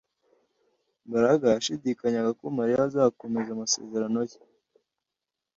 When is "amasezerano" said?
3.51-4.19